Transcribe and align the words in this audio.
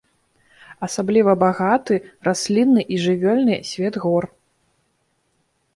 Асабліва 0.87 1.31
багаты 1.43 1.95
раслінны 2.29 2.81
і 2.97 3.01
жывёльны 3.05 3.55
свет 3.75 3.95
гор. 4.07 4.23